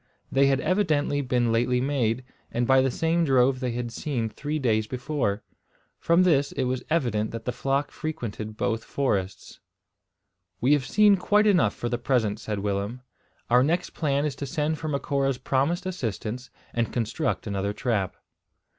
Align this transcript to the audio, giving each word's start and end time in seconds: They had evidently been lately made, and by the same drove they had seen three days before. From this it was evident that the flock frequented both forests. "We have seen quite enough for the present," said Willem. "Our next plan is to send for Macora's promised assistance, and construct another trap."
They 0.31 0.47
had 0.47 0.59
evidently 0.61 1.21
been 1.21 1.51
lately 1.51 1.79
made, 1.79 2.23
and 2.51 2.65
by 2.65 2.81
the 2.81 2.89
same 2.89 3.23
drove 3.23 3.59
they 3.59 3.73
had 3.73 3.91
seen 3.91 4.29
three 4.29 4.57
days 4.57 4.87
before. 4.87 5.43
From 5.99 6.23
this 6.23 6.51
it 6.53 6.63
was 6.63 6.81
evident 6.89 7.29
that 7.29 7.45
the 7.45 7.51
flock 7.51 7.91
frequented 7.91 8.57
both 8.57 8.83
forests. 8.83 9.59
"We 10.59 10.73
have 10.73 10.87
seen 10.87 11.17
quite 11.17 11.45
enough 11.45 11.75
for 11.75 11.87
the 11.87 11.99
present," 11.99 12.39
said 12.39 12.57
Willem. 12.57 13.01
"Our 13.47 13.61
next 13.61 13.91
plan 13.91 14.25
is 14.25 14.35
to 14.37 14.47
send 14.47 14.79
for 14.79 14.87
Macora's 14.87 15.37
promised 15.37 15.85
assistance, 15.85 16.49
and 16.73 16.91
construct 16.91 17.45
another 17.45 17.71
trap." 17.71 18.15